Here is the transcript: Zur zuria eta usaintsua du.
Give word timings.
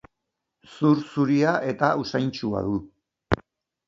Zur 0.77 0.95
zuria 1.11 1.51
eta 1.71 1.89
usaintsua 2.05 2.63
du. 2.71 2.81